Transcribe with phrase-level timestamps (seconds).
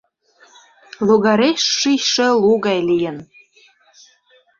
[1.07, 3.17] Логареш шичше лу гай лийын.